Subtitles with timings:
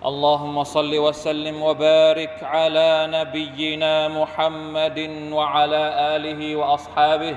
[0.00, 5.82] اللهم صل وسلم وبارك على نبينا محمد وعلى
[6.16, 7.36] آله وأصحابه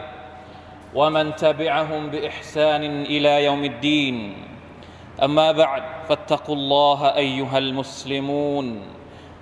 [0.95, 4.15] ومن تبعهم بإحسان إلى يوم الدين.
[5.23, 8.67] أما بعد فاتقوا الله أيها المسلمون.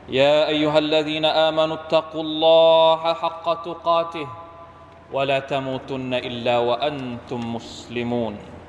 [0.10, 4.28] يا أيها الذين آمنوا اتقوا الله حق تقاته
[5.14, 8.61] ولا تموتن إلا وأنتم مسلمون.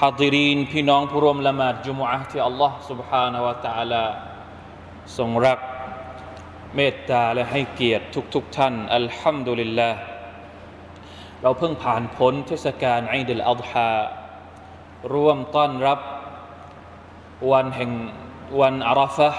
[0.00, 4.04] ฮาดิรีนพี่น้องผู้ร่วมละหมาดจุมอะที่อัลลอฮ์ سبحانه และ تعالى
[5.16, 5.58] ทรงรัก
[6.76, 8.04] เมตตาและให้เกียรติ
[8.34, 9.98] ทุกๆทท่านอัลฮัมดุลิลลาห์
[11.42, 13.90] เราเพิ่งผ่านพ้นเทศกาลอีดลอัลฮา
[15.14, 16.00] ร่วมต้อนรับ
[17.52, 17.90] วันแห่ง
[18.60, 19.30] วันอาราฟะ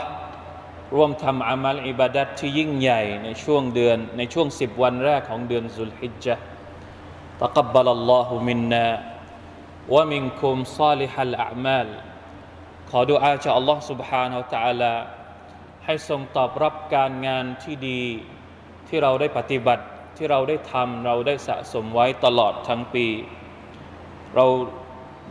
[0.95, 6.43] ร่วมทำอามัลอิบาดัตที่ยิ่งใหญ่ในช่วงเดือนในช่วงสิบวันแรกของเดือนสุลฮิจจ์
[9.87, 11.89] تقبل الله منا ومنكم صالح الأعمال
[12.89, 14.93] ขอดุอาจากอัลลอฮ์ سبحانه และ تعالى
[15.85, 18.01] ให้ทรงตอบรับการงานที่ดี
[18.87, 19.83] ที่เราได้ปฏิบัติ
[20.17, 23.07] ที่เราได้ทำเราได้สะสมไว้ตลอดทั้งปี
[24.35, 24.45] เรา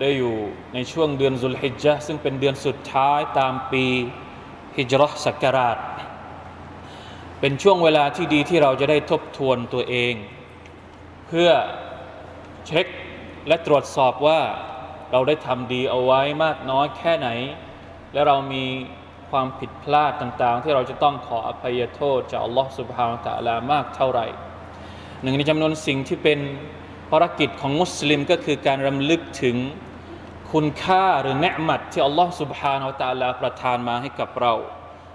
[0.01, 0.37] ได้อยู่
[0.75, 3.85] ในช่วงเดือนสุลฮิจญะซึ่งเป็นเดือนสุดท้ายตามปี
[4.77, 5.79] ฮิจรัศักราช
[7.41, 10.15] เป็นช่วงเวลาที่ดีที่เราจะได้ทบทวนตัวเอง
[11.27, 11.51] เพื่อ
[12.67, 12.87] เช็ค
[13.48, 14.40] และตรวจสอบว่า
[15.12, 17.30] เราได้ทำดีเอาไว้มากน้อยแค่ไหน
[18.14, 18.66] และเรามี
[19.32, 24.28] ความผิดพลาดต่างๆ ที่เราจะต้องขออภัยโทษจากอัลลอฮฺสุบฮานะตะลามากเท่าไหร่
[25.22, 26.40] หนึ่งในจำนวนสิ่งที่เป็น
[27.12, 29.56] ภารกิจของมุสลิมก็คือการรำลึกถึง
[30.52, 34.54] คุณค่าหรือเนืหมัดที่อัลลอฮฺสุบฮานะตะลาประทานมาให้กับเรา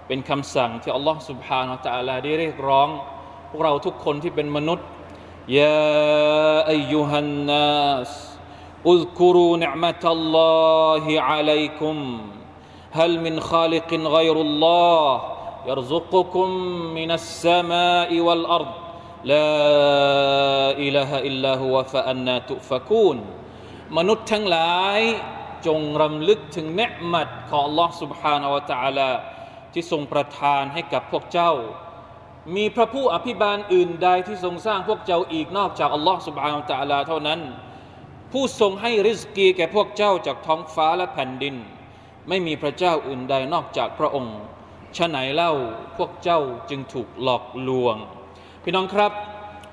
[0.06, 2.88] เป็นคำสั่งที่อัลลอฮฺสุบฮานะตะลาได้เรียกร้อง
[3.50, 4.86] พวกเราทุกคนที่เป็นมนุษย์
[5.58, 8.29] ยาอายุฮันนัส
[8.93, 11.97] اذكروا نعمة الله عليكم
[12.91, 15.21] هل من خالق غير الله
[15.65, 16.49] يرزقكم
[16.97, 18.71] من السماء والأرض
[19.23, 19.51] لا
[20.85, 23.17] إله إلا هو فأنا تؤفكون
[23.97, 24.99] มนุษย์ทั้งหลาย
[25.67, 29.11] จงรำลึกถึงเนืมัดของ Allah سبحانه และ تعالى
[29.73, 31.51] ที่ทรงประทานให้กับพวกเจ้า
[32.55, 37.39] มีพระผู้อภิบาลอื่นใดที่ทรงสร้างพวกเจ้าอีกนอกจากอัลลอฮ์สุบฮานาตะลาเท่านั้น
[38.31, 41.55] ผู้ทรงให้ริสกีแก่พวกเจ้าจากท้องฟ้าและแผ่นดิน
[42.29, 44.37] ไม่มีพระเจ้าอื่นใดนอกจากพระองค์
[44.97, 45.53] ฉะไหนเล่า
[45.97, 47.95] พวกเจ้าจึงถูกหลอกลวง
[48.63, 49.11] พี่น้องครับ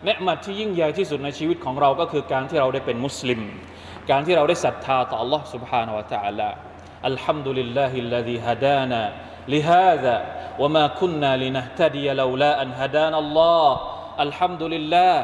[0.05, 3.41] เนืมัดที่ยิ่งใหญ่ที่สุดในชีวิตของเราก็คือการที่เราได้เป็นมุสลิม
[4.11, 6.50] การที่เราได้ศรัทธาต่อ Allah سبحانه และ تعالى
[7.06, 9.03] อัลฮัมดุลิลลาฮิลลาฮิฮะดานา
[9.55, 10.17] لهذا
[10.62, 13.69] وما كنا لنهتدي لولا أن هدانا الله
[14.27, 15.15] الحمد لله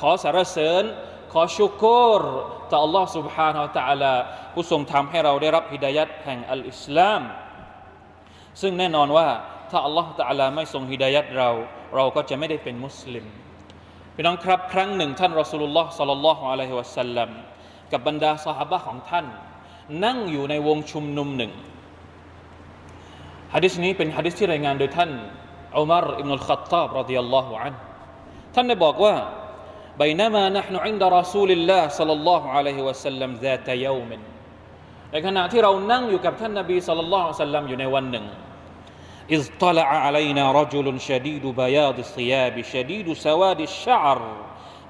[0.00, 0.84] ขอสรรเสริญ
[1.32, 1.84] ขอชุก
[2.20, 2.22] ร
[2.70, 4.14] ต่อ Allah سبحانه และ تعالى
[4.52, 7.22] ผู้ทรงทำให้เราได้รับฮิดายัดแห่งอัลอิสลาม
[8.60, 9.28] ซึ่งแน่นอนว่า
[9.70, 11.50] ถ้า Allah تعالى ไม่ทรงฮิดายัดเรา
[11.94, 13.26] เราก็จะไม่ได้เป็นมุสลิม
[14.14, 17.30] พี่น้องครับครั้งหนึ่งท่านรอสูลุลลอฮ์สัลลัลลอฮุอะลัยฮิวะสัลลัม
[17.92, 19.26] กับบรรดาสหายของท่าน
[20.04, 21.52] นั่งอยู่ในวงชุมนุมหนึ่ง
[23.54, 25.10] ฮะดิษนี้เป็นฮะดิษที่รายงานโดยท่าน
[25.78, 27.74] อุมารอิบนุลขัตตาบรดิยัลลอฮุอัน
[28.54, 29.14] ท่านได้บอกว่า
[29.98, 34.10] بينما نحن عند رسول الله صلى الله عليه وسلم ذات يوم
[35.12, 38.26] ในขณะที่เรานั่งอยู่กับท่านนบีสัลลัลลอฮุอะลัยฮิวะสัลลัมอยู่ในวันหนึ่ง
[39.30, 44.20] إذ طلع علينا رجل شديد بياض الثياب شديد سواد الشعر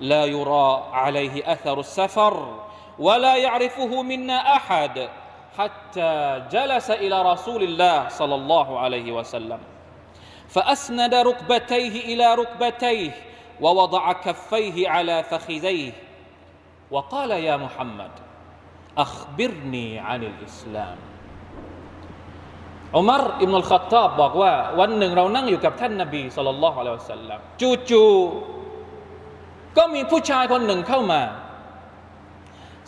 [0.00, 2.34] لا يرى عليه أثر السفر
[2.98, 5.08] ولا يعرفه منا أحد
[5.58, 9.58] حتى جلس إلى رسول الله صلى الله عليه وسلم
[10.48, 13.10] فأسند ركبتيه إلى ركبتيه
[13.60, 15.92] ووضع كفيه على فخذيه
[16.90, 18.10] وقال يا محمد
[18.98, 20.98] أخبرني عن الإسلام
[22.96, 27.38] อุมารอิบนุลขัตตาบบอกว่าวันหนึ่งเรานั่งอยู่กับท่านนบีสุลต่านละฮ์อะลัยฮิสัลลัม
[27.90, 31.22] จู่ๆก็มีผู้ชายคนหนึ่งเข้ามา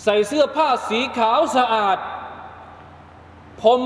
[0.02, 1.98] ใส่เสื้อผ้าสีขาวสะอาด
[3.62, 3.80] ผม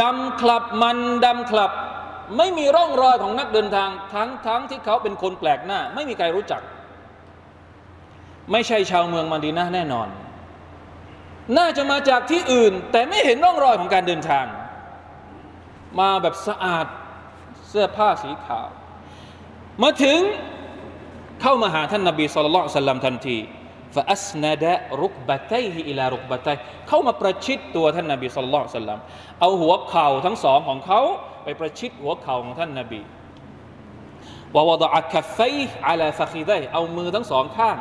[0.00, 1.72] ดำคลับมันดำคลับ
[2.37, 6.61] ไม่มีร่องรอยของนักเดินทาง ทั้งทั้งที่เขาเป็นคนแปลกหน้า ไม่มีใครรู้จัก
[8.51, 10.07] ไม่ใช่ชาวเมืองมาดีนาแน่นอน
[11.57, 14.45] น่าจะมาจากที่อื่น แต่ไม่เห็นร่องรอยของการเดินทาง
[15.99, 16.85] มาแบบสะอาด
[17.67, 18.67] เสื้อผ้าสีขาว
[19.83, 20.19] มาถึง
[21.41, 23.37] เข้ามาหาท่านนบีสุลต่านสัลลัมทันที
[23.95, 26.47] ฟาอัสนาดะรุกบะไตฮิอิลารุกบะไต
[26.87, 28.99] เข้ามาประชิดตัวท่านนบีสุลต่านสัลลัม
[29.41, 31.01] เอาหัวเข่าทั้งสองของเขา
[31.42, 33.00] ไปประชิดหัวเข่าของท่านนบี
[34.54, 35.38] วาวดะคัฟไฟ
[35.88, 37.76] อาลาฟะคีไดเอามือทั้งสองข้าง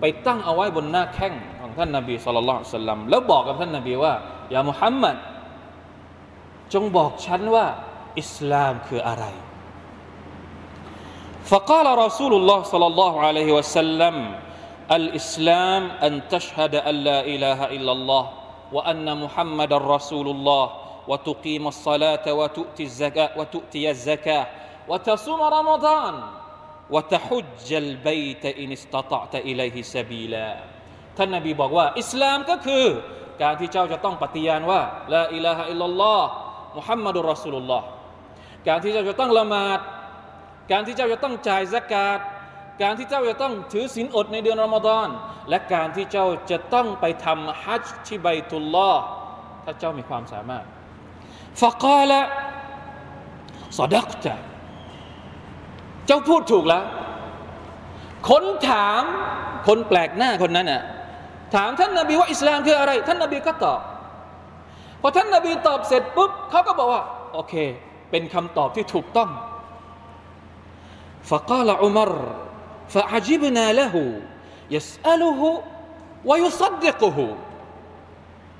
[0.00, 4.14] ไปตั้งเอาไว้บนหน้าแข้งของท่านนบีสุลต่านสัลลัมแล้วบอกกับท่านนบีว่า
[4.50, 5.16] อย่ามุฮัมมัด
[6.72, 7.66] จงบอกฉันว่า
[8.20, 9.26] อิสลามคืออะไร
[11.44, 14.16] فقال رسول الله صلى الله عليه وسلم
[14.90, 18.24] الإسلام أن تشهد أن لا إله إلا الله
[18.72, 20.64] وأن محمد رسول الله
[21.10, 24.46] وتقيم الصلاة وتؤتي الزكاة وتؤتي الزكاة
[24.88, 26.14] وتصوم رمضان
[26.90, 30.50] وتحج البيت إن استطعت إليه سبيلا
[31.16, 32.84] ท่านนบีบอกว่าอิสลามก็คือ
[33.42, 34.80] การที่เจ้าจะต้องปฏิญาณว่า
[35.14, 36.28] ลาอิลาฮะอิลลัลลอฮ์
[36.76, 37.86] มุฮัมมัดุลรอสูลุลลอฮ์
[38.68, 39.80] การที่เจ้าจะต้องละหมาด
[40.72, 42.18] การที่เจ้าจะต้องจ่ายสกาด
[42.82, 45.08] การที่เจ้าจะต้องถือศีลอดในเดือนรอมฎอน
[45.48, 49.02] และการที่เจ้าจะต้องไปทำฮัจญ์ที่ใบตุลลอฮ์
[49.64, 50.64] ถ้าเจ้ามีความสามารถ
[51.60, 52.20] ฟะกาละ
[53.76, 54.34] สดักจะ
[56.06, 56.84] เจ้าพูดถูกแล้ว
[58.28, 59.02] คนถาม
[59.66, 60.82] คนแปลกหน้าคนนั้นน่ะ
[61.54, 63.80] ถามท่านนาบีว่าอิสลามคืออะไร ท่านนาบีก็ตอบ
[65.00, 67.54] พอท่านนาบีตอบเสร็จปุ๊บเขาก็บอกว่าโอเค
[68.10, 69.30] เป็นคำตอบที่ถูกต้อง
[71.30, 72.12] فقال عمر
[72.94, 73.94] فعجبنا له
[74.76, 75.40] يسأله
[76.28, 77.18] ويصدقه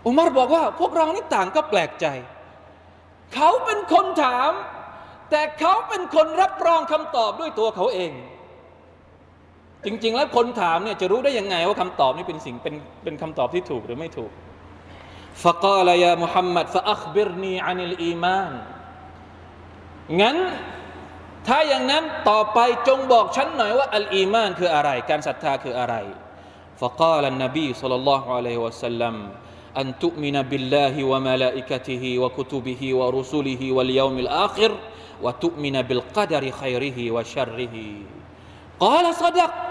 [0.07, 2.07] อุมารบอกว่า พวกเรานี่ต่างก็แปลกใจ
[3.35, 4.51] เขาเป็นคนถาม
[5.31, 8.13] แต่เขาเป็นคนรับรองคำตอบด้วยตัวเขาเอง
[9.85, 12.75] จริง ๆ แล้วคนถามเนี่ยจะรู้ได้ยังไงว่าคำตอบนี้เป็นสิ่งเป็น
[13.05, 14.33] เป็นคำตอบที่ถูกหรือไม่ถูก
[15.43, 18.53] فقال يا محمد فأخبرني عن الإيمان
[20.21, 20.37] งั้น
[21.47, 22.59] ถ้าอย่างนั้นต่อไป
[22.89, 25.95] จงบอกฉันหน่อยว่าอัลอีมานคืออะไร การศรัทธาคืออะไร
[26.81, 29.15] فقال النبي صلى الله عليه وسلم
[29.81, 34.71] أن تؤمن بالله وملائكته وكتبه ورسله واليوم الآخر
[35.25, 37.77] وتؤمن بالقدر خيره وشره
[38.85, 39.71] قال صدقت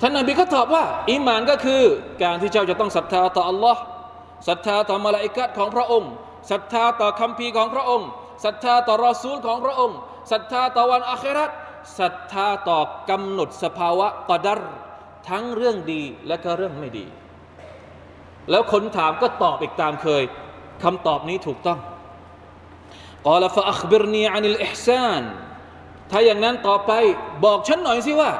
[0.00, 1.82] ท่านนบีก็ตอบว่าอีมานก็คือ
[2.22, 3.76] การที่เจ้าจะต้องศรัทธาต่อ Allah
[4.48, 6.10] ศรัทธาต่อมาลาอิกัดของพระองค์
[6.50, 8.08] ศรัทธาต่อคำพีของพระองค์
[8.44, 9.96] ศรัทธาต่อรอซูลของพระองค์
[10.30, 11.50] ศรัทธาต่อวันอาคราต
[11.98, 12.80] ศรัทธาต่อ
[13.10, 14.60] กำหนดสภาวะกอดัร
[15.29, 17.05] ทั้งเรื่องดีและก็เรื่องไม่ดี
[18.49, 20.23] แล้วคนถามก็ตอบอีกตามเคย
[20.83, 21.79] คำตอบนี้ถูกต้อง
[23.27, 25.23] กอลฟะอัคบิรนีอานิลอิฮซาน
[26.11, 26.91] ถ้าอย่างนั้นต่อไป
[27.45, 28.31] บอกฉันหน่อยสิว่า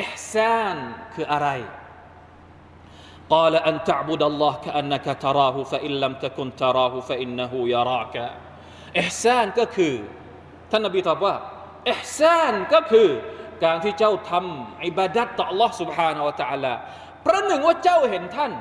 [0.00, 0.76] อิฮซาน
[1.14, 1.48] คืออะไร
[3.32, 8.24] กอลอันตะบุดัลลอฮ์คันนักตราหูฟะอิลลัมตะกุนตราหูฟะอินนูยารากะ
[9.00, 9.94] อิฮซานก็คือ
[10.70, 11.34] ท่านนบีตอบว่า
[11.90, 13.08] อิฮซานก็คือ
[13.63, 16.73] การที่เจ้าทำอิบาดัตต่อ Allah سبحانه และ تعالى
[17.25, 18.51] ประหนึ่งว่าเจ้าเห็นท่าน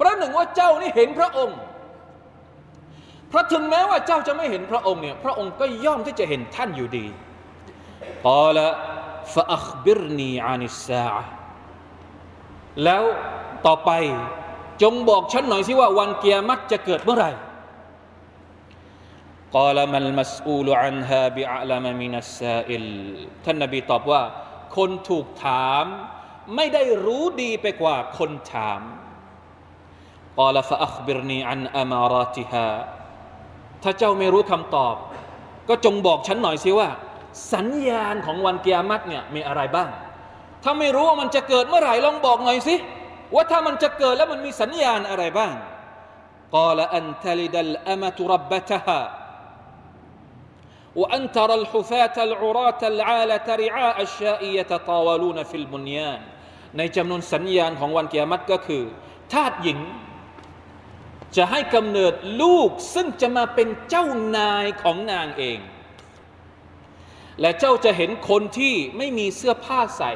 [0.00, 1.58] ประหนึ่งว่าเจ้านี่เห็นพระองค์
[3.28, 7.06] เพราะถึงแม้ว่าเจ้าจะไม่เห็นพระองค์เนี่ยพระองค์ก็ย่อมที่จะเห็นท่านอยู่ดี
[8.24, 8.72] กล่าว
[9.34, 11.06] ฟะอัคบิรนีอานิสซา
[12.84, 13.02] แล้ว
[13.66, 13.90] ต่อไป
[14.82, 17.30] จงบอกฉันหน่อยสิว่าวันเกียรติจะเกิดเมื่อไหร่
[19.55, 22.85] กล่าวมันมัสอูลอันฮาบิอัลามมินัสซาอิล
[23.45, 24.21] ท่านนบีตอบว่า
[24.77, 25.85] คนถูกถาม
[26.55, 28.81] ไม่ได้รู้ดีไปกว่าคนถาม
[30.37, 32.67] กล่าวฟะอัคบิรนีอันอามาราติฮา
[33.83, 34.95] ถ้าเจ้าไม่รู้คำตอบ
[35.69, 36.89] ก็จงบอกฉันหน่อยสิว่า
[37.53, 39.89] สัญญาณของวันเกียรติเนี่ยมีอะไรบ้าง
[40.63, 42.75] ถ้าไม่รู้ว่ามันจะเกิดเมื่อไหร่ลองบอกหน่อยสิ
[43.35, 45.51] ว่าถ้ามันจะเกิดแล้วมันมีสัญญาณอะไรบ้าง
[46.55, 48.99] กล่าวอันทลิดัลอามะตุรับบะตฮา
[51.00, 56.20] وأن ترى الحفاة العراة العالة رعاء الشاء يتطاولون في البنيان
[56.78, 58.84] ในจำนวนสัญญาณของวันเกียรติก็คือ
[59.32, 59.78] ทาสหญิง
[61.36, 65.58] จะให้กำเนิดลูกซึ่งจะมาเป็นเจ้านายของนางเอง
[67.40, 70.12] และเจ้าจะเห็นคนที่ไม่มีเสื้อผ้าใส่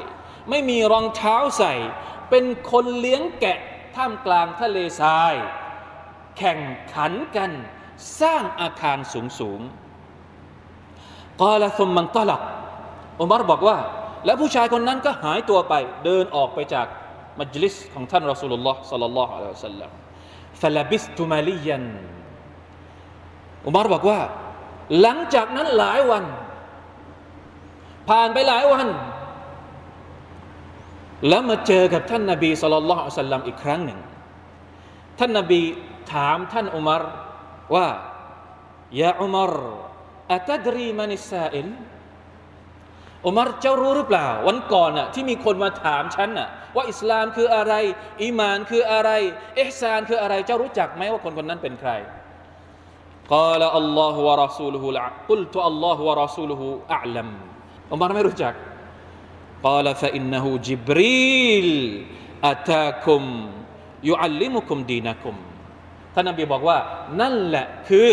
[0.50, 1.74] ไม่มีรองเท้าใส่
[2.30, 3.58] เป็นคนเลี้ยงแกะ
[3.96, 5.34] ท่ามกลางทะเลทราย
[6.38, 6.60] แข่ง
[6.94, 7.50] ขันกัน
[8.20, 9.60] สร้างอาคารสูงสูง
[11.41, 12.41] กาลซุมมันตลัก
[13.21, 13.77] อุมารบอกว่า
[14.25, 15.73] แล้วผู้ชายคนนั้นก็หายตัวไป
[16.05, 16.87] เดินออกไปจาก
[17.39, 19.91] มัจลิสของท่านรอสูลุลลอฮ์สัลลัลลอฮุอะลัยฮิวะสัลลัม
[20.61, 21.85] ฟลบิสตุมาลียัน
[23.67, 24.19] อุมารบอกว่า
[25.01, 26.23] หลังจากนั้นหลายวัน
[28.09, 28.87] ผ่านไปหลายวัน
[31.27, 33.99] แล้วมาเจอกับท่านนาบีصلى الله عليه وسلم อีกครั้งหนึ่ง
[35.19, 35.61] ท่านนาบี
[36.13, 37.01] ถามท่านอุมาร
[37.75, 37.87] ว่า
[39.01, 39.51] يا عمر
[40.31, 41.67] أتدري من السائل
[43.25, 47.73] อุมารเจ้ารู้หรือเปล่า วันก่อนน่ะที่มีคนมาถามฉันน่ะว่าอิสลามคืออะไร
[48.23, 49.09] อิมานคืออะไร
[49.55, 51.91] อิห์ซานคืออะไรเจ้ารู้จักไหมว่าคนคนนั้นเป็นใคร
[53.31, 57.27] กล่าว الله ورسوله قلت الله ورسوله أعلم
[57.93, 58.53] อุมารไม่รู้จัก
[59.65, 61.69] قال فإنه جبريل
[62.49, 63.23] أتاكم
[64.09, 65.35] يعلمكم دينكم
[66.13, 66.77] ท่านนบีบอกว่า
[67.21, 68.09] นั่นแหละคือ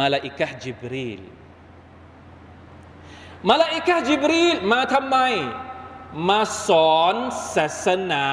[0.00, 1.20] มาลาอิกะจิบรีล
[3.48, 5.16] มาลาอิกะจิบรีลมาทำไม
[6.28, 7.14] มาสอน
[7.54, 8.26] ศาสนา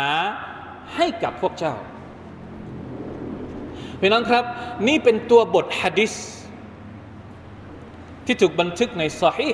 [0.95, 1.75] ให้กับพวกเจ้า
[3.99, 4.45] พี่น้องครับ
[4.87, 6.13] นี่เป็นตัวบทฮะดิษ
[8.25, 9.51] ที่ถูกบันทึกในซอฮี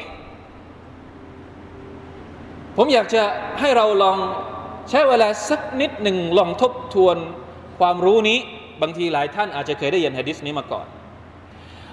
[2.78, 3.24] ผมอยากจะ
[3.60, 4.18] ให้เราลอง
[4.90, 7.18] ใช้เวลาสักนิดหนึ่งลองทบทวน
[7.80, 8.40] ความรู้นี้
[8.82, 10.88] บางทีหลายท่านอาจจะเคยได้ยินฮะดิษนี้มาก่อน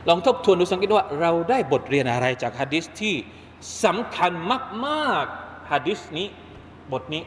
[0.08, 3.14] ลองทบทวนดูสังเกตว่าเราได้บทเรียนอะไรจากฮะดิษที่
[3.84, 4.32] สำคัญ
[4.86, 6.26] มากๆฮะดิษนี้
[6.92, 7.22] บทนี้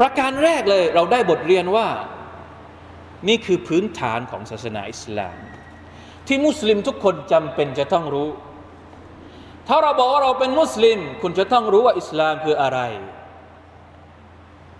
[0.00, 1.88] ประการแรกเลยเราได้บทเรียนว่า
[3.28, 5.36] นี่คือพื้นฐานของศาสนาอิสลาม
[6.26, 8.28] ที่มุสลิมทุกคนจำเป็นจะต้องรู้
[9.68, 12.80] ถ้าเราบอกว่าเราเป็นมุสลิม คุณจะต้องรู้ว่าอิสลามคืออะไร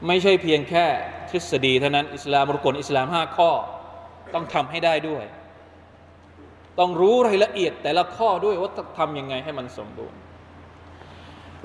[0.06, 0.86] ไม่ใช่เพียงแค่
[1.30, 3.50] ทฤษฎีเท่านั้นอิสลามรุกลอิสลามห้าข้อ
[4.33, 5.23] ต้องทำให้ได้ด้วย
[6.79, 10.17] ต้องรู้รายละเอียดแต่ละข้อด้วยว่าทำยังไงให้มันสมบูรณ์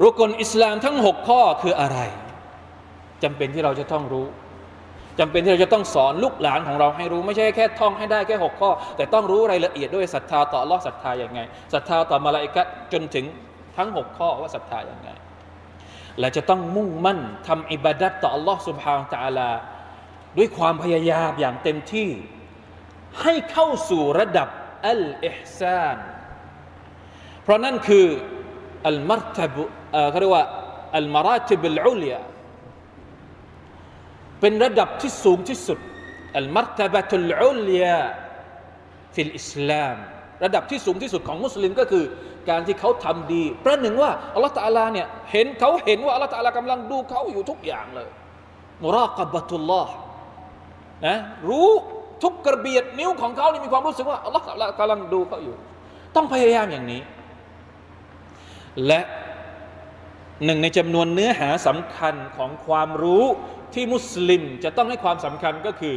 [0.03, 1.99] รุกลอิสลามทั้งหกข้อคืออะไร
[3.23, 4.27] จำเป็นที่เราจะต้องรู้
[5.21, 11.41] จำเป็นที่เราจะต้องสอนลูกหลานของเราให้รู้ ไม่ใช่แค่ท่องให้ได้แค่หกข้อ แต่ต้องรู้รายละเอียดด้วยศรัทธาต่อลอศรัทธาอย่างไง
[11.75, 12.63] ศรัทธาต่อมาลาอิกะ
[12.93, 13.25] จนถึง
[13.77, 15.11] ทั้งหกข้อว่าศรัทธาอย่างไง
[16.19, 19.51] และจะต้องมุ่งมั่นทำอิบาดัตต่ออัลลอฮ์ سبحانه และ تعالى
[20.39, 22.09] ด้วยความพยายามอย่างเต็มที่
[23.22, 24.48] ให้เข้าสู่ระดับ
[24.90, 25.98] อัลอิฮซาน
[27.44, 28.06] เพราะนั่นคือ
[28.88, 29.56] المرتبة
[30.10, 30.46] เขาเรียกว่า
[30.98, 32.22] المرتبة العليا
[34.42, 35.80] เป็นระดับที่สูงที่สุด
[36.38, 39.96] المرتبة العليا في الإسلام
[40.44, 42.06] ระดับที่สูงที่สุดของมุสลิมก็คือ
[42.50, 48.10] การที่เขาทำดีประหนึ่งว่าอัลลอฮฺตาลาเนี่ยเห็นเขาเห็นว่าอัลลอฮฺตาลากำลังดูเขาอยู่ทุกอย่างเลย
[48.84, 49.94] مراقبة الله
[51.06, 51.16] นะ
[51.50, 51.72] รู้
[52.24, 54.44] ทุกกระเบียดนิ้วของเขานี่มีความรู้สึกว่าอัลลอฮฺ
[54.80, 55.56] กำลังดูเขาอยู่
[56.16, 57.02] ต้องพยายามอย่างนี้
[58.86, 59.02] และ
[60.46, 63.24] หนึ่งในจำนวนเนื้อหาสำคัญของความรู้
[63.74, 65.96] ที่มุสลิมจะต้องให้ความสำคัญก็คือ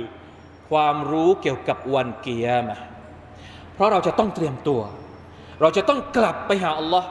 [0.70, 2.76] ความรู้เกี่ยวกับวันเกียร์มา
[3.74, 4.80] เพราะเราจะต้องเตรียมตัว
[5.60, 7.08] เราจะต้องกลับไปหาอัลลอฮ์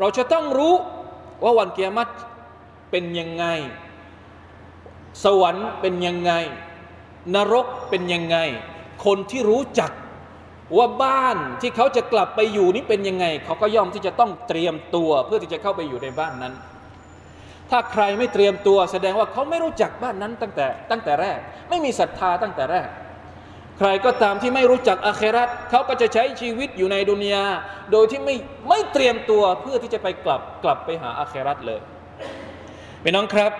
[0.00, 0.74] เราจะต้องรู้
[1.44, 2.12] ว่าวันเกียรติ
[2.90, 3.44] เป็นยังไง
[5.24, 6.32] สวรรค์เป็นยังไง
[7.34, 8.36] นรกเป็นยังไง
[9.04, 9.90] คนที่รู้จัก
[10.76, 16.54] ว่าบ้านที่เขาจะกลับไปอยู่นี้เป็นยังไง เขาก็ย่อมที่จะต้องเตรียมตัวเพื่อที่จะเข้าไปอยู่ในบ้านนั้น
[17.70, 21.38] ถ้าใครไม่เตรียมตัวแสดงว่าเขาไม่รู้จักบ้านนั้นตั้งแต่ตั้งแต่แรก
[21.70, 22.88] ไม่มีศรัทธาตั้งแต่แรก
[23.78, 27.44] ใครก็ตามที่ไม่รู้จักอาเคราตเขาก็จะใช้ชีวิตอยู่ในดุนยา
[27.92, 28.36] โดยที่ไม่
[28.68, 31.80] ไม่เตรียมตัวเพื่อที่จะไปกลับกลับไปหาอาเคราตเลย
[33.02, 33.52] พี่น้องครับ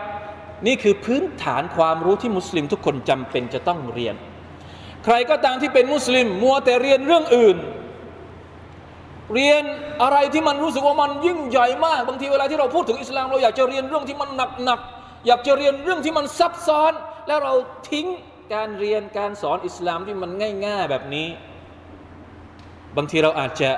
[0.66, 4.14] นี่คือพื้นฐานความรู้ที่มุสลิมทุกคนจำเป็นจะต้องเรียน
[5.04, 7.56] ใครก็ตามที่เป็นมุสลิม มัวแต่เรียนเรื่องอื่น
[9.34, 9.62] เรียน
[10.02, 14.30] อะไรที่มันรู้สึกว่ามันยิ่งใหญ่มาก บางทีเวลาที่เราพูดถึงอิสลาม เราอยากจะเรียนเรื่องที่มัน
[14.64, 16.92] หนักๆอยากจะเรียนเรื่องที่มันซับซ้อน
[17.26, 17.54] แล้วเรา
[17.90, 18.06] ทิ้ง
[18.54, 20.30] การเรียนการสอนอิสลามที่มัน
[20.66, 21.28] ง่าย ๆแบบนี้
[22.96, 23.70] บางทีเราอาจจะ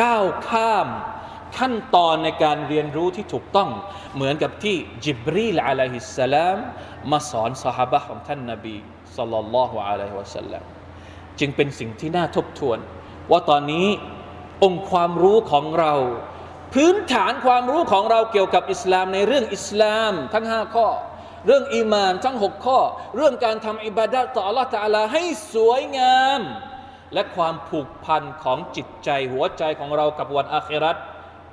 [0.00, 0.86] ก้าวข้าม
[1.58, 3.70] ขั้นตอนในการเรียนรู้ที่ถูกต้อง
[4.14, 6.58] เหมือนกับที่จิบรีลอะลัยฮิสสลาม
[7.10, 8.76] มาสอนสหบะของท่านนาบี
[9.16, 10.62] สัลลัลลอฮุอะลัยฮิวะสัลลัม
[11.40, 12.78] จึงเป็นสิ่งที่น่าทบทวน
[13.30, 13.88] ว่าตอนนี้
[14.64, 15.94] องค์ความรู้ของเรา
[16.74, 20.88] พื้นฐานความรู้ของเราเกี่ยวกับอิสลามในเรื่องอิสลามทั้งห้าข้อ
[21.46, 22.80] เรื่องอีมานทั้งหกข้อ
[23.16, 25.22] เรื่องการทำอิบาดะต่ออัลลอฮฺตาลาให้
[25.54, 26.40] สวยงาม
[27.14, 30.96] และความผูกพันของจิตใจหัวใจของเรากับวันอาคราต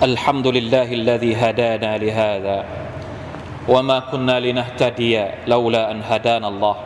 [0.00, 2.64] الحمد لله الذي هدانا لهذا
[3.68, 6.76] وما كنا لنهتدي لولا أن هدانا الله.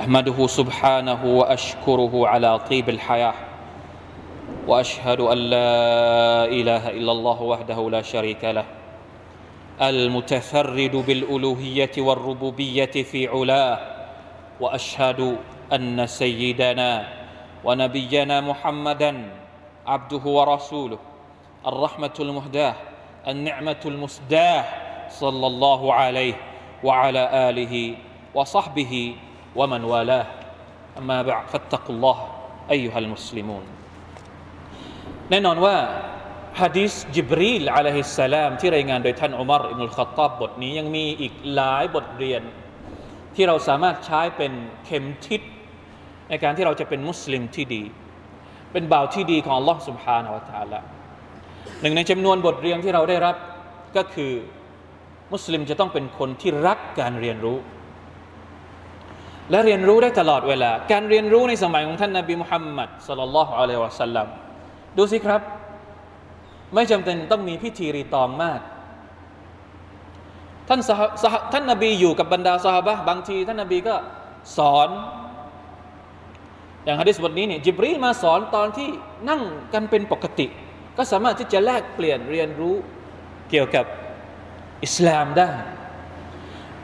[0.00, 3.34] أحمده سبحانه وأشكره على طيب الحياة
[4.66, 8.64] وأشهد أن لا إله إلا الله وحده لا شريك له.
[9.82, 13.78] المتفرد بالألوهية والربوبية في علاه
[14.60, 15.36] وأشهد
[15.74, 17.08] أن سيدنا
[17.64, 19.12] ونبينا محمدا
[19.86, 20.98] عبده ورسوله.
[21.71, 22.75] الرحمة المهداة
[23.27, 24.63] النعمة المسداة
[25.21, 26.35] صلى الله عليه
[26.83, 27.75] وعلى آله
[28.33, 28.93] وصحبه
[29.55, 30.25] ومن والاه
[30.97, 32.17] أما بعد فاتقوا الله
[32.71, 33.63] أيها المسلمون
[35.29, 35.75] แน่นอนว่า
[36.59, 42.41] ฮะดีษจิบรีลอะลัยฮิสสลามที่รายงานโดยท่านอุมารอิบนุลขัตตาบบทนี้ยังมีอีกหลายบทเรียน
[43.35, 44.51] ที่เราสามารถใช้เป็น
[44.85, 45.41] เข็มทิศ
[46.29, 47.83] ในการที่เราจะเป็นมุสลิมที่ดี
[48.71, 50.79] เป็นบ่าวที่ดีของ Allah سبحانه และ تعالى
[51.80, 53.36] หนึ่งในจำนวนบทเรียนที่เราได้รับ
[53.96, 54.32] ก็คือ
[55.32, 57.58] มุสลิมจะต้องเป็นคนที่รักการเรียนรู้
[59.50, 64.26] และเรียนรู้ได้ตลอดเวลา การเรียนรู้ในสมัยของท่านนาบีมุฮัมมัดสลลัลลอฮุอะลัยวะสัลลัม
[64.96, 65.40] ดูสิครับ
[66.74, 68.60] ไม่จำเป็นต้องมีพิธีรีตองมาก
[70.68, 70.80] ท่าน
[71.52, 73.94] ท่านนาบีอยู่กับบรรดาสหบะบางที ท่านนาบีก็
[74.56, 74.88] สอน
[76.84, 78.88] อย่างฮะดิษบทนี้เนี่ยจิบรีมาสอนตอนที่
[79.28, 79.42] นั่ง
[79.72, 80.46] กันเป็นปกติ
[80.96, 82.76] ก็สามารถที่จะแลกเปลี่ยนเรียนรู้
[83.50, 83.84] เกี่ยวกับ
[84.84, 85.50] อิสลามได้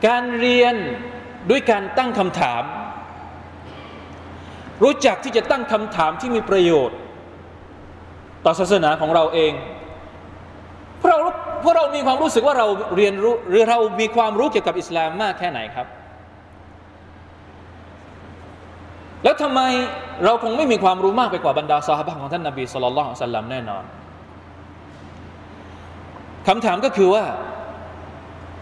[0.07, 0.75] การเรียน
[1.49, 2.63] ด้วยการตั้งคำถาม
[4.83, 6.97] รู้จักที่จะตั้งคำถามที่มีประโยชน์
[8.45, 9.53] ต่อศาสนาของเราเอง
[10.99, 11.17] เพราะเรา
[11.61, 15.87] เพราะเรามีความรู้สึกว่าเราเรียนรู้หรือเรามีความรู้เกี่ยวกับอิสลามมากแค่ไหนครับ
[19.23, 19.61] แล้วทำไม
[20.25, 23.83] เราคงไม่มีความรู้มากไปกว่าบรรดาสาบะของท่านนาบีสุลต่านสัลลัมแน่นอน
[26.47, 27.25] คำถามก็คือว่า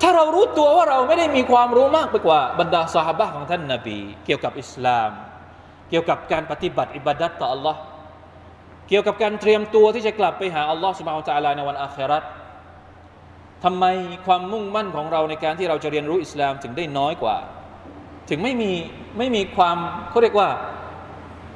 [0.02, 5.10] ถ้าเรารู้ตัวว่าเราไม่ได้มีความรู้มากไปกว่าบรรดาสหบะของท่านนาบี เกี่ยวกับอิสลาม
[5.90, 7.76] เกี่ยวกับการปฏิบัติอิบาดัตต่อ Allah
[8.88, 12.24] เกี่ยวกับการเตรียมตัวที่จะกลับไปหาอัลลอฮ์สุบฮานตะลาในวันอาคราต
[13.64, 13.86] ทำไม
[14.26, 17.36] ความมุ่งมั่นของเราในการที่เราจะเรียนรู้อิสลามถึงได้น้อยกว่า
[18.30, 18.72] ถึงไม่มี
[19.18, 19.78] ไม่มีความ
[20.10, 20.50] เขาเรียกว่า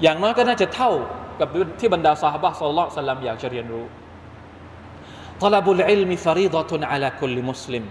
[0.02, 0.92] อย่างน้อยก็น่าจะเท่า
[1.40, 1.48] กับ
[1.80, 2.90] ที่บรรดาสหบะสัลลัลลอฮ์
[3.26, 3.86] อยากจะเรียนรู้
[5.43, 7.85] طلب العلم فريضة على كل مسلم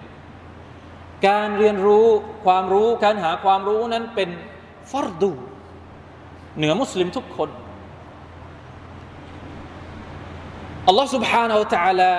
[1.28, 2.06] การเรียนรู้
[2.46, 4.30] ความรู้การหาความรู้นั้นเป็น
[4.92, 5.32] ฟัรดู
[6.58, 7.50] เหนือมุสลิมทุกคน
[10.88, 12.12] อัลลอฮ์ سبحانه และ تعالى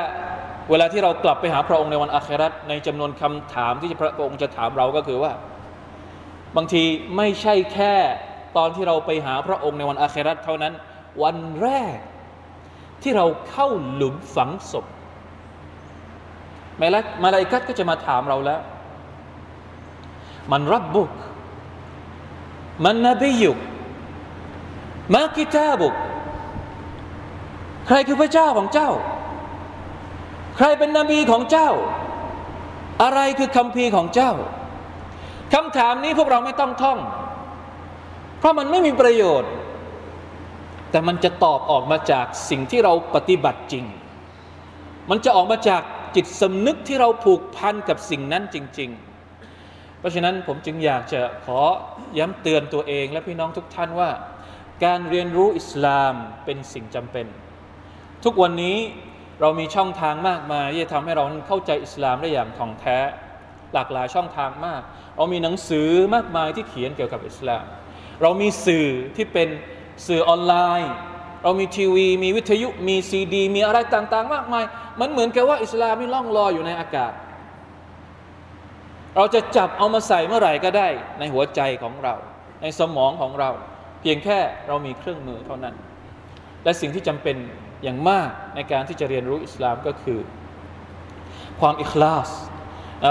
[0.70, 5.32] เวลาที่เรากลับไปหาพระองค์ในวันอาคราตในจำนวนคำถามที่พระองค์จะถามเราก็คือว่า
[6.56, 6.84] บางที
[7.16, 7.94] ไม่ใช่แค่
[8.56, 10.72] ตอนที่เราไปหาพระองค์ในวันอาคราตเท่านั้น
[11.22, 11.98] วันแรก
[13.02, 14.86] ที่เราเข้าหลุมฝังศพ
[16.81, 18.61] มาลมาลายกัดก็จะมาถามเราแล้ว
[20.51, 21.11] มันรับบุก
[22.83, 23.57] มันนบียุก
[25.13, 25.95] มากิตาบุก
[27.87, 28.89] ใครคือพระเจ้าของเจ้า
[30.57, 31.69] ใครเป็นนบีของเจ้า
[33.03, 34.31] อะไรคือคำพีของเจ้า
[35.53, 36.99] คำถามนี้พวกเราไม่ต้องท่อง
[38.39, 39.51] เพราะมันไม่มีประโยชน์
[40.91, 43.85] แต่มันจะตอบออกมาจากสิ่งที่เราปฏิบัติจริง
[45.09, 45.81] มันจะออกมาจาก
[46.15, 48.89] จิตสำนึกที่เราผูกพันกับสิ่งนั้นจริง
[49.43, 51.59] ๆ เพราะฉะนั้นผมจึงอยากจะขอ
[52.17, 54.09] ย้ำเตือนตัวเองและพี่น้องทุกท่านว่า
[54.85, 56.13] การเรียนรู้อิสลาม
[56.45, 57.25] เป็นสิ่งจำเป็น
[58.23, 58.77] ทุกวันนี้
[59.41, 62.97] เรามีช่องทางมากมายที่จะทำให้เราเข้าใจอิสลามได้อย่างท่องแท้
[63.73, 64.81] หลากหลายช่องทางมาก
[65.15, 67.63] เรามีหนังสือมากมายที่เขียนเกี่ยวกับอิสลาม
[68.21, 69.49] เรามีสื่อที่เป็น
[70.07, 70.93] สื่อออนไลน์
[71.43, 74.63] เรามีทีวี มีวิทยุมีซีดี มีอะไรต่างๆ มากมาย
[74.99, 77.13] มันเหมือนกับว่าอิสลามนี่ล่องลอยอยู่ในอากาศ
[79.15, 80.87] เราจะจับเอามาใส่เมื่อไหร่ก็ได้
[81.19, 82.13] ในหัวใจของเรา
[82.61, 83.49] ในสมองของเรา
[84.01, 85.75] เพียงแค่เรามีเครื่องมือเท่านั้น
[86.63, 87.35] และสิ่งที่จำเป็น
[87.83, 90.19] อย่างมากในการที่จะเรียนรู้อิสลามก็คือ
[91.59, 92.29] ความอิคลาส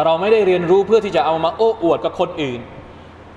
[0.04, 2.60] เราไม่ได้เรียนรู้เพื่อที่จะเอามาโอ้อวดกับคนอื่น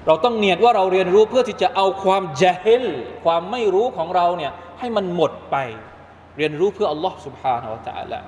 [0.08, 2.86] เราต้องเนียดว่าเราเรียนรู้เพื่อที่จะเอาความเจฮิล
[3.26, 5.56] ความไม่รู้ของเราเนี่ย ให้มันหมดไป
[6.38, 8.20] เรียนรู้เพื่ออัลลอฮ์สุบฮานาอัลตะละ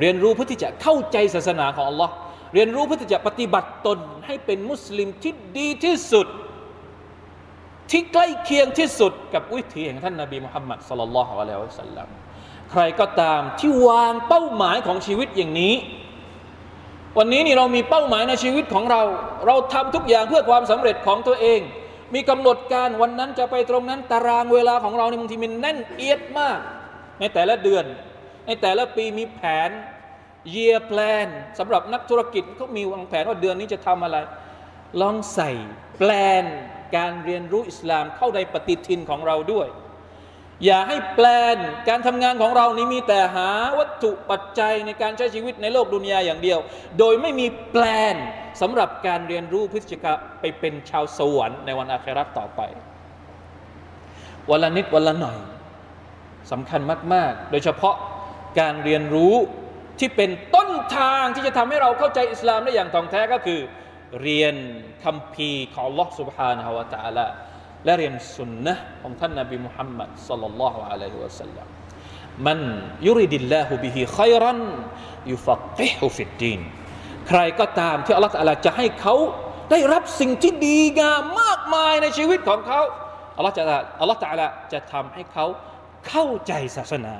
[0.00, 2.12] เรียนรู้เพื่อที่จะเข้าใจศาสนาของอัลลอฮ์
[2.54, 6.26] เรียนรู้เพื่อที่จะปฏิบัติตนให้เป็นมุสลิมที่ดีที่สุด
[7.90, 12.08] ที่ใกล้เคียงที่สุดกับวิถีแห่งท่านนาบีมุฮัมมัดสุลลัลลอฮุอะลัยฮิวะสัลลัม
[12.70, 15.74] ใครก็ตามที่วางเป้าหมายของชีวิตอย่างนี้
[17.18, 19.02] วันนี้นี่เรามีเป้าหมายในชีวิตของเรา
[19.46, 21.60] เราทำทุกอย่างเพื่อความสำเร็จของตัวเอง
[22.14, 26.58] มีกำหนดการวันนั้นจะไปตรงนั้นตารางเวลาของเราในบางทีมันแน่นเอียดมาก
[27.20, 27.84] ในแต่ละเดือน
[28.46, 29.70] ในแต่ละปีมีแผน
[30.54, 34.18] year plan สำหรับนักธุรกิจเขามีวางแผนว่าเดือนนี้จะทำอะไร
[35.00, 35.50] ลองใส่
[35.98, 36.10] แปล
[36.42, 36.44] น
[36.96, 39.68] การเรียนรู้อิสลามเข้าในปฏิทินของเราด้วย
[40.64, 41.56] อย่าให้แปลน
[41.88, 46.58] การทำงานของเรานี้มีแต่หาวัตถุปัจจัยในการใช้ชีวิตในโลกดุนยาอย่างเดียว
[46.98, 48.16] โดยไม่มีแปลน
[48.60, 52.60] สำหรับการเรียนรู้พิติกรรไปเป็นชาวสวรรค์ในวันอาคราต่อไป
[54.50, 55.38] วันละนิดวันละหน่อย
[56.52, 56.80] สำคัญ
[57.14, 57.96] มาก ๆ โดยเฉพาะ
[58.60, 59.34] การเรียนรู้
[59.98, 63.60] ที่เป็นต้นทางที่จะทำให้เราเข้าใจอิสลามได้อย่างถ่องแท้ก็คือ
[64.22, 64.54] เรียน
[65.04, 67.26] คำพีของลอสุบฮานฮาวะตาละ
[67.88, 71.66] และเรียนสุนนะของท่านนบีมุฮัมมัดสัลลัลลอฮุอะลัยฮิวะสัลลัม
[72.46, 72.58] มัน
[73.06, 74.58] ยุริดิลลาฮุบิฮิขัยรัน
[75.30, 76.60] ยุฟักิฮุฟิดดีน
[77.28, 79.14] ใครก็ตามที่อัลลอฮฺจะให้เขา
[79.70, 82.80] ได้รับสิ่งที่ดีงามมากมายในชีวิตของเขา
[83.36, 83.62] อัลลอฮฺจะ
[84.00, 85.46] อัลลอฮฺจะจะทำให้เขา
[86.08, 87.14] เข้าใจศาสนา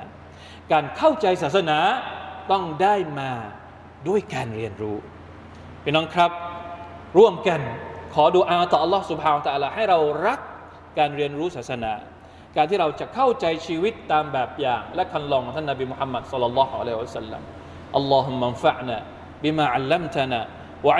[0.71, 1.79] การเข้าใจศาสนา
[2.51, 3.31] ต้องได้มา
[4.07, 4.97] ด้วยการเรียนรู้
[5.83, 6.31] พี่น้องครับ
[7.17, 7.61] ร่วมกัน
[8.13, 10.39] ขอดูอาต่ออัลลอฮฺสุบฮาวตะอัลาให้เรารัก
[10.99, 11.93] การเรียนรู้ศาสนา
[12.55, 17.41] การที่เราจะเข้าใจชีวิตตามแบบอย่าง และคันลองของท่านนบีมุฮัมมัดสุลลัลลอฮุอะลัยฮิวะสัลลัม
[17.97, 18.97] อัลลอฮุมะฟันะ
[19.43, 20.39] บิมาอัลลัมตนา
[20.87, 20.93] วะ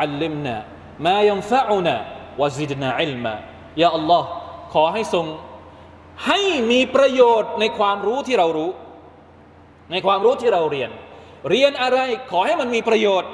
[0.00, 0.56] อัลลิมนา
[1.06, 1.94] มายันฟะอุนา
[2.40, 3.34] วะซิดนาอิลมา
[3.82, 4.26] ยาอัลลอฮ์
[4.74, 5.26] ขอให้ทรง
[6.26, 8.70] ให้มีประโยชน์ในความรู้ที่เรารู้
[9.92, 10.90] ในความรู้ที่เราเรียน
[11.50, 11.98] เรียนอะไร
[12.30, 13.30] ขอให้มันมีประโยชน์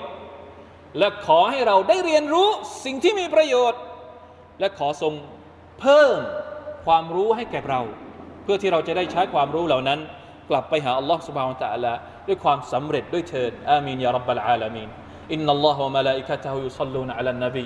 [0.99, 2.49] และขอให้เราได้เรียนรู้
[2.85, 3.81] สิ่งที่มีประโยชน์
[4.61, 5.13] และขอทรง
[5.80, 6.20] เพิ่ม
[6.86, 7.82] ความรู้ให้แก่เรา
[8.44, 10.00] เพื่อที่เราจะได้ใช้ความรู้เหล่านั้น
[10.50, 11.94] กลับไปหาอัลลอฮ์ سبحانه และ تعالى
[12.28, 14.90] ด้วยความสำเร็จด้วยเถิดอามีนยารับบลอาลามีน
[15.34, 17.66] อินนัลลอฮฺวะมะลาอิกะตะฮุยุศ็อลลูนอะลันนบี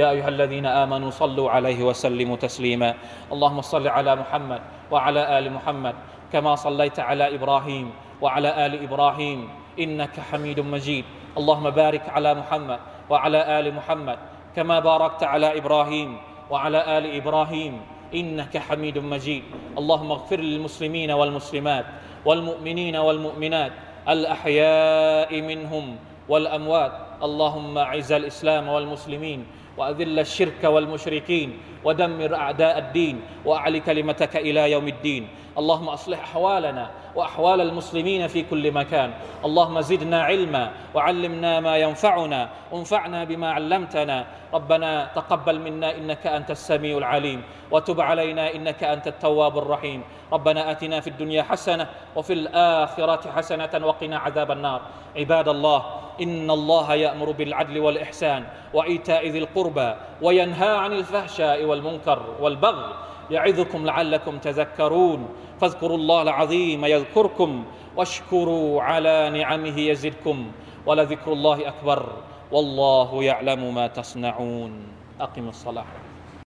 [0.00, 2.94] يا أيها الذين آمنوا صلوا عليه وسلموا تسليما
[3.32, 4.60] اللهم صل على محمد
[4.92, 5.94] وعلى آل محمد
[6.32, 7.86] كما صليت على إبراهيم
[8.20, 11.04] وعلى آل إبراهيم إنك حميد مجيد
[11.38, 14.18] اللهم بارك على محمد وعلى آل محمد
[14.56, 16.10] كما باركت على إبراهيم
[16.53, 17.81] وعلى آل إبراهيم
[18.13, 19.43] إنك حميد مجيد.
[19.77, 21.85] اللهم اغفر للمسلمين والمسلمات
[22.25, 23.73] والمؤمنين والمؤمنات
[24.09, 25.85] الأحياء منهم
[26.29, 26.93] والأموات.
[27.23, 29.45] اللهم أعز الإسلام والمسلمين
[29.77, 35.27] وأذل الشرك والمشركين ودمر أعداء الدين وأعل كلمتك إلى يوم الدين.
[35.57, 39.13] اللهم أصلح أحوالنا وأحوال المسلمين في كل مكان.
[39.45, 44.25] اللهم زدنا علما وعلمنا ما ينفعنا وانفعنا بما علمتنا.
[44.53, 50.03] ربنا تقبل منا إنك أنت السميع العليم وتب علينا إنك أنت التواب الرحيم.
[50.33, 54.81] ربنا آتنا في الدنيا حسنة وفي الآخرة حسنة وقنا عذاب النار.
[55.17, 55.85] عباد الله
[56.21, 62.93] إن الله يأمر بالعدل والإحسان وإيتاء ذي القربى وينهى عن الفحشاء والمنكر والبغي
[63.31, 65.29] يعظكم لعلكم تذكرون.
[65.61, 70.51] فاذكروا الله العظيم يذكركم واشكروا على نعمه يزدكم.
[70.85, 72.05] ولذكر الله أكبر.
[72.53, 75.01] والله يعلم ما تصنعون.
[75.19, 76.02] أقم الصلاة.